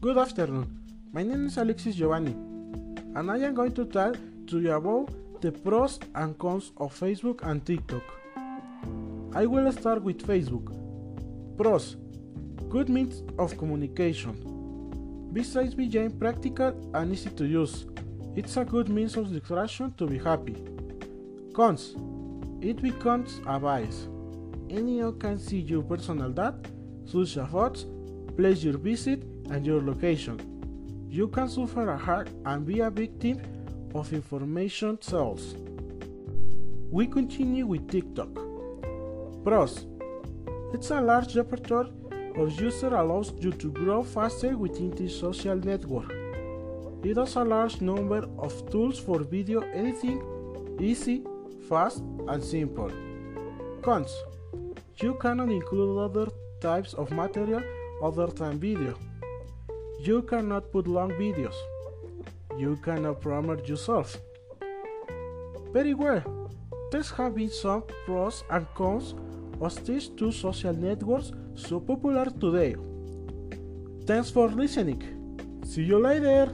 Good 0.00 0.16
afternoon. 0.16 0.68
My 1.12 1.24
name 1.24 1.46
is 1.46 1.56
Alexis 1.56 1.96
Giovanni, 1.96 2.30
and 3.16 3.28
I 3.28 3.38
am 3.38 3.52
going 3.52 3.72
to 3.72 3.84
tell 3.84 4.14
to 4.46 4.60
you 4.60 4.70
about 4.70 5.10
the 5.40 5.50
pros 5.50 5.98
and 6.14 6.38
cons 6.38 6.70
of 6.76 6.96
Facebook 6.96 7.42
and 7.42 7.66
TikTok. 7.66 8.04
I 9.34 9.44
will 9.44 9.72
start 9.72 10.04
with 10.04 10.24
Facebook. 10.24 10.70
Pros 11.56 11.96
Good 12.68 12.88
means 12.88 13.24
of 13.40 13.58
communication. 13.58 15.30
Besides 15.32 15.74
being 15.74 16.16
practical 16.16 16.78
and 16.94 17.12
easy 17.12 17.30
to 17.30 17.44
use, 17.44 17.86
it's 18.36 18.56
a 18.56 18.64
good 18.64 18.88
means 18.88 19.16
of 19.16 19.32
distraction 19.32 19.92
to 19.98 20.06
be 20.06 20.18
happy. 20.18 20.54
Cons 21.54 21.96
It 22.60 22.80
becomes 22.80 23.40
a 23.48 23.58
bias. 23.58 24.06
Anyone 24.70 25.18
can 25.18 25.40
see 25.40 25.58
your 25.58 25.82
personal 25.82 26.30
data, 26.30 26.54
such 27.04 27.36
as 27.36 27.84
place 28.38 28.62
your 28.62 28.78
visit, 28.78 29.24
and 29.50 29.66
your 29.66 29.82
location. 29.82 30.38
You 31.10 31.26
can 31.26 31.48
suffer 31.48 31.90
a 31.90 31.98
hack 31.98 32.28
and 32.46 32.64
be 32.64 32.78
a 32.78 32.88
victim 32.88 33.40
of 33.96 34.12
information 34.12 35.02
sales. 35.02 35.56
We 36.88 37.08
continue 37.08 37.66
with 37.66 37.90
TikTok. 37.90 38.32
Pros 39.42 39.86
It's 40.72 40.92
a 40.92 41.00
large 41.00 41.34
repertoire 41.34 41.88
of 42.36 42.60
users 42.60 42.92
allows 42.92 43.32
you 43.40 43.50
to 43.50 43.72
grow 43.72 44.04
faster 44.04 44.56
within 44.56 44.90
this 44.90 45.18
social 45.18 45.56
network. 45.56 46.12
It 47.02 47.16
has 47.16 47.34
a 47.34 47.42
large 47.42 47.80
number 47.80 48.24
of 48.38 48.70
tools 48.70 49.00
for 49.00 49.18
video 49.24 49.62
editing, 49.72 50.22
easy, 50.80 51.24
fast, 51.68 52.04
and 52.28 52.44
simple. 52.44 52.92
Cons 53.82 54.14
You 55.02 55.14
cannot 55.14 55.50
include 55.50 55.98
other 55.98 56.30
types 56.60 56.94
of 56.94 57.10
material 57.10 57.62
other 58.02 58.26
than 58.26 58.58
video. 58.58 58.94
You 60.00 60.22
cannot 60.22 60.70
put 60.72 60.86
long 60.86 61.10
videos. 61.12 61.56
You 62.56 62.76
cannot 62.76 63.20
promote 63.20 63.68
yourself. 63.68 64.16
Very 65.72 65.94
well. 65.94 66.22
There 66.90 67.02
have 67.02 67.34
been 67.34 67.50
some 67.50 67.82
pros 68.06 68.44
and 68.50 68.66
cons 68.74 69.14
of 69.60 69.84
these 69.84 70.08
two 70.08 70.32
social 70.32 70.72
networks 70.72 71.32
so 71.54 71.80
popular 71.80 72.26
today. 72.26 72.76
Thanks 74.06 74.30
for 74.30 74.48
listening. 74.48 75.02
See 75.64 75.82
you 75.82 75.98
later. 75.98 76.52